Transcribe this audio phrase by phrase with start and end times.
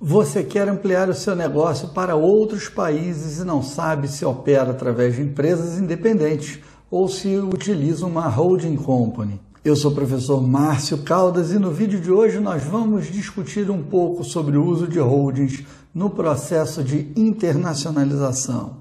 [0.00, 5.16] Você quer ampliar o seu negócio para outros países e não sabe se opera através
[5.16, 9.40] de empresas independentes ou se utiliza uma holding company.
[9.64, 13.82] Eu sou o professor Márcio Caldas e no vídeo de hoje nós vamos discutir um
[13.82, 18.76] pouco sobre o uso de holdings no processo de internacionalização.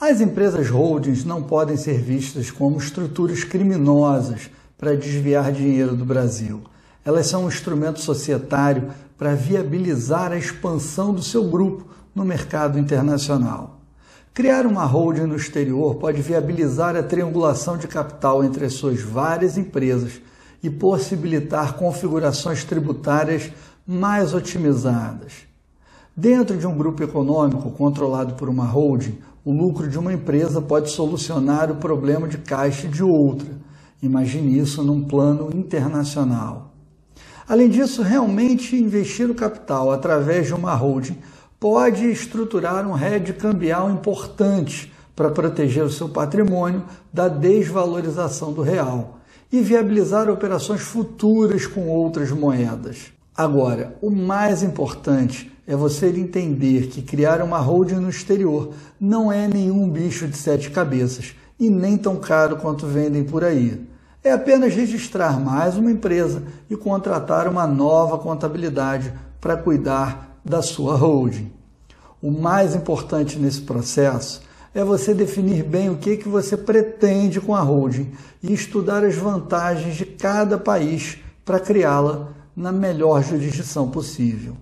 [0.00, 6.62] As empresas holdings não podem ser vistas como estruturas criminosas para desviar dinheiro do Brasil.
[7.04, 13.80] Elas são um instrumento societário para viabilizar a expansão do seu grupo no mercado internacional.
[14.32, 19.56] Criar uma holding no exterior pode viabilizar a triangulação de capital entre as suas várias
[19.56, 20.20] empresas
[20.62, 23.52] e possibilitar configurações tributárias
[23.86, 25.46] mais otimizadas.
[26.16, 30.90] Dentro de um grupo econômico controlado por uma holding, o lucro de uma empresa pode
[30.90, 33.48] solucionar o problema de caixa de outra
[34.04, 36.74] Imagine isso num plano internacional.
[37.48, 41.16] Além disso, realmente investir o capital através de uma holding
[41.58, 49.20] pode estruturar um hedge cambial importante para proteger o seu patrimônio da desvalorização do real
[49.50, 53.10] e viabilizar operações futuras com outras moedas.
[53.34, 59.48] Agora, o mais importante é você entender que criar uma holding no exterior não é
[59.48, 63.93] nenhum bicho de sete cabeças e nem tão caro quanto vendem por aí
[64.24, 70.96] é apenas registrar mais uma empresa e contratar uma nova contabilidade para cuidar da sua
[70.96, 71.52] holding.
[72.22, 74.40] O mais importante nesse processo
[74.74, 79.14] é você definir bem o que, que você pretende com a holding e estudar as
[79.14, 84.56] vantagens de cada país para criá-la na melhor jurisdição possível.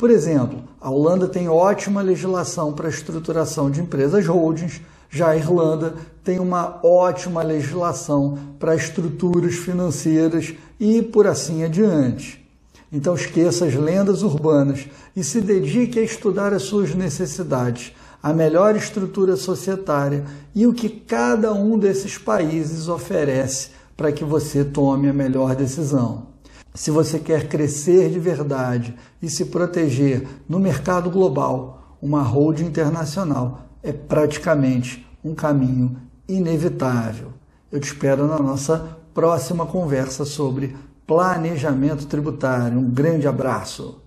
[0.00, 5.36] Por exemplo, a Holanda tem ótima legislação para a estruturação de empresas holdings já a
[5.36, 12.48] Irlanda tem uma ótima legislação para estruturas financeiras e por assim adiante.
[12.90, 17.92] Então esqueça as lendas urbanas e se dedique a estudar as suas necessidades,
[18.22, 20.24] a melhor estrutura societária
[20.54, 26.30] e o que cada um desses países oferece para que você tome a melhor decisão.
[26.74, 33.66] Se você quer crescer de verdade e se proteger no mercado global, uma holding internacional
[33.82, 35.96] é praticamente um caminho
[36.28, 37.32] inevitável.
[37.70, 40.76] Eu te espero na nossa próxima conversa sobre
[41.06, 42.78] planejamento tributário.
[42.78, 44.00] Um grande abraço.